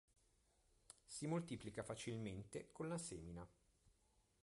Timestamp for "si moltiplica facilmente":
1.05-2.71